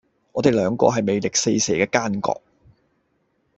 [0.31, 2.41] 我地兩個係魅力四射既奸角